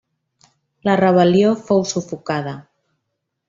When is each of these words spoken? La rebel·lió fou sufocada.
La 0.89 0.95
rebel·lió 1.01 1.53
fou 1.69 1.87
sufocada. 1.93 2.59